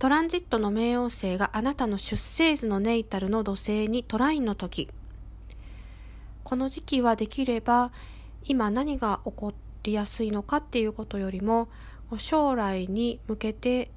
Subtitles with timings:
[0.00, 4.88] トランジットの冥王星があなたの出生図のネイタルの土星にトラインの時。
[6.42, 7.92] この時期はできれば
[8.44, 11.68] 今何が起こりやすいのかっていうことよりも
[12.16, 13.90] 将来に向けて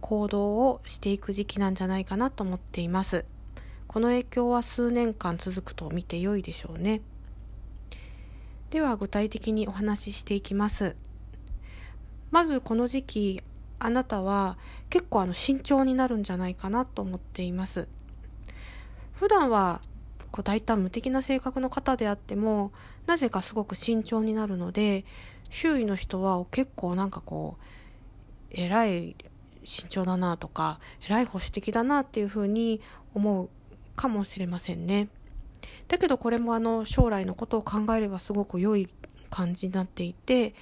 [0.00, 3.24] 行動をしていく時期なんじゃないかなと思っています。
[3.86, 7.00] この影響は数年間続くと見て良いでしょうね。
[8.70, 10.96] では具体的にお話ししていきます。
[12.32, 13.42] まずこの時期
[13.84, 14.56] あなたは
[14.90, 17.88] 結構あの慎重になるんじゃないかなと思っています
[19.14, 19.80] 普段は
[20.30, 22.72] こう大胆無敵な性格の方であっても
[23.06, 25.04] なぜかすごく慎重になるので
[25.50, 27.64] 周囲の人は結構なんかこう
[28.50, 29.16] 偉い
[29.64, 32.80] 慎重だなとか偉い保守的だなっていうふうに
[33.14, 33.48] 思う
[33.94, 35.08] かもしれませんね。
[35.88, 38.88] だけどこれもあの将来のことを考えればすごく良い
[39.30, 40.54] 感じになっていて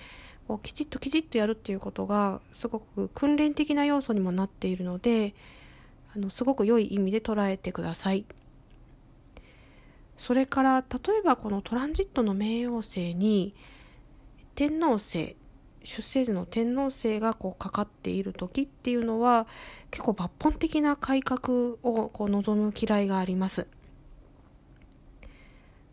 [0.51, 5.33] こうきちっときちっとやるっていうことがすごく訓練的な要素にもなっているので
[6.12, 8.25] あのすごく良い意味で捉えてください。
[10.17, 13.55] それから例えばこのトランジットの冥王星に
[14.56, 15.37] 天王星
[15.84, 19.47] 出生時の天皇星がこうかかっている時っていうのは
[19.93, 23.69] 結構抜本的な改革をこう望む嫌いがあります。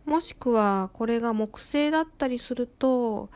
[0.05, 3.29] もしくはこれが木星だったりすると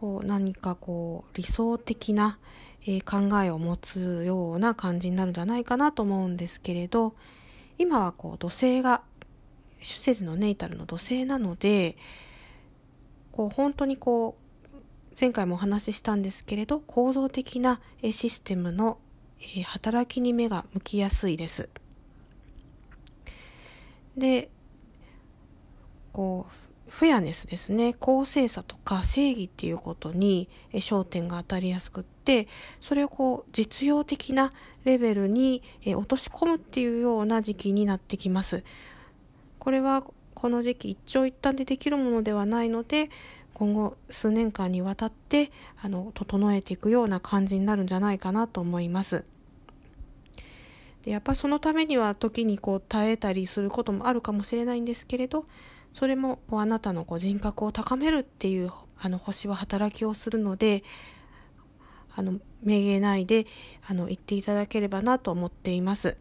[0.00, 2.38] こう何かこう理想的な、
[2.86, 7.14] え、考えを持つような感じになるんじゃないかなと思うんですけれど
[7.78, 9.02] 今はこう土星が
[9.80, 11.96] 出生時のネイタルの土星なので
[13.32, 14.36] こう本当にこ
[14.72, 14.76] う
[15.18, 18.98] 前回もお話ししたんですけれど構造的なシステムの
[19.64, 21.68] 働きに目が向きやすいです。
[24.16, 24.50] で
[26.12, 26.65] こう
[26.98, 32.48] フェアネスですね公正さとか正義っていうことに焦点が当たりやすくって
[32.80, 34.50] それをこう実用的な
[34.84, 38.64] レベルに落とし込むっていうような時期になってきます。
[39.58, 43.10] これはこの時期一長一短でできるものではないので
[43.52, 49.26] 今後数年間にわたってあの整えていくような感じになるんじゃないかなと思います。
[51.02, 55.44] でやっぱそのためには時にこう耐えたりすることもあるかもしれないんですけれど
[55.96, 60.84] それもこうあなたのこう人格を高めるっていうあの星は働きをするので
[62.14, 63.46] あのめげないで
[63.88, 66.18] あの言っていただければなと思っています。